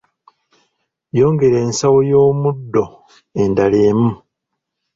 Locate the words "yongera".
1.17-1.57